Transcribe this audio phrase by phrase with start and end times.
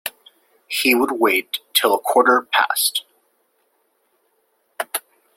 [0.67, 3.03] He would wait till a quarter past.